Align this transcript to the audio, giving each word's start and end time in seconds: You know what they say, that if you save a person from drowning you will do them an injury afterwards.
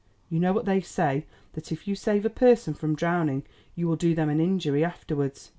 You 0.31 0.39
know 0.39 0.51
what 0.51 0.65
they 0.65 0.81
say, 0.81 1.27
that 1.53 1.71
if 1.71 1.87
you 1.87 1.93
save 1.93 2.25
a 2.25 2.29
person 2.31 2.73
from 2.73 2.95
drowning 2.95 3.43
you 3.75 3.87
will 3.87 3.97
do 3.97 4.15
them 4.15 4.29
an 4.29 4.39
injury 4.39 4.83
afterwards. 4.83 5.49